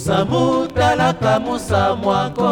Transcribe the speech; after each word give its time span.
mosamu 0.00 0.66
talaka 0.72 1.40
musa 1.44 1.80
mwako 2.02 2.50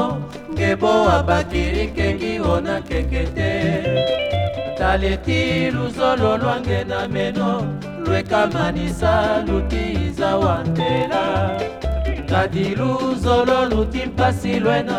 ngebo 0.53 0.93
abakiri 1.19 1.85
nkengi 1.91 2.33
ona 2.55 2.75
kenge 2.89 3.23
te 3.37 3.53
taleti 4.79 5.71
luzolo 5.75 6.31
lwange 6.43 6.81
na 6.91 6.99
meno 7.15 7.49
lwekamanisa 8.07 9.13
luti 9.49 9.81
izawa 10.07 10.53
ntela 10.71 11.25
kadi 12.31 12.67
luzolo 12.79 13.59
luti 13.73 14.01
mpasi 14.11 14.53
lwena 14.65 14.99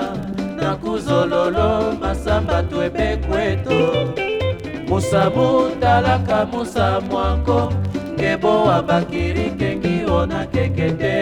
nakuzololo 0.61 1.69
masamba 2.01 2.57
twebekweto 2.69 3.79
musamu 4.87 5.49
talaka 5.83 6.37
musa 6.51 6.87
mwako 7.07 7.61
ngebo 8.13 8.51
abakiri 8.77 9.47
kengi 9.59 9.97
ona 10.21 10.45
kekete 10.53 11.17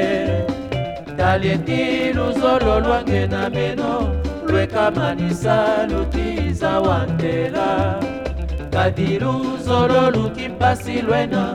taleki 1.18 2.14
luzolo 2.16 2.80
lwange 2.86 3.28
na 3.28 3.50
bino 3.50 3.94
lwekamanisa 4.50 5.58
lutiza 5.92 6.80
wa 6.80 7.06
ndela 7.06 7.70
kadi 8.74 9.20
luzolo 9.20 10.12
luki 10.12 10.50
mpasi 10.50 11.02
lwena 11.02 11.46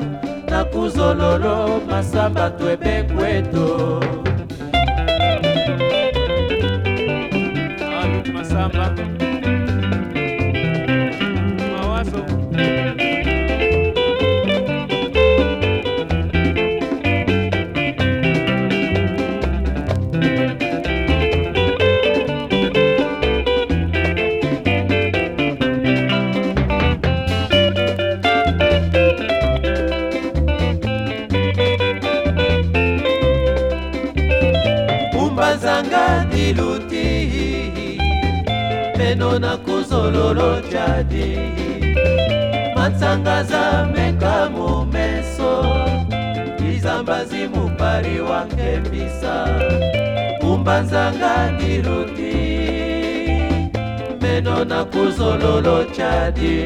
na 0.51 0.65
kuzololo 0.65 1.81
masamba 1.91 2.51
twebekweto 2.51 3.72
bazanga 35.53 36.25
diluti 36.33 37.99
peno 38.97 39.33
nakozololo 39.39 40.51
jadi 40.73 41.31
mansanga 42.77 43.37
za 43.51 43.65
mekamo 43.97 44.87
meso 44.93 45.53
izamba 46.75 47.19
zimupari 47.31 48.17
wankebisa 48.29 49.35
kumbanzanga 50.41 51.35
diluti 51.59 52.39
meno 54.23 54.65
nakuzololo 54.65 55.79
jadi 55.97 56.59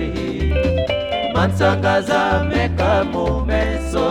mansanga 1.34 2.00
za 2.00 2.22
mekamo 2.54 3.40
meso 3.44 4.06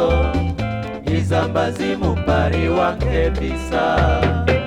izamba 1.18 1.72
zimupari 1.72 2.70
wankebisa 2.70 4.65